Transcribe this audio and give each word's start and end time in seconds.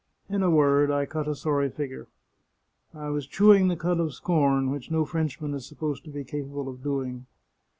In 0.27 0.41
a 0.41 0.49
word, 0.49 0.89
I 0.89 1.05
cut 1.05 1.27
a 1.27 1.35
sorry 1.35 1.69
figure. 1.69 2.07
I 2.91 3.09
was 3.09 3.27
chewing 3.27 3.67
the 3.67 3.75
cud 3.75 3.99
of 3.99 4.15
scorn, 4.15 4.71
which 4.71 4.89
no 4.89 5.05
Frenchman 5.05 5.53
is 5.53 5.67
supposed 5.67 6.03
to 6.05 6.09
be 6.09 6.23
capable 6.23 6.67
of 6.67 6.81
doing. 6.81 7.27